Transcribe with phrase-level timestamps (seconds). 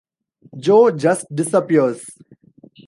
[0.63, 2.09] Joe just disappears.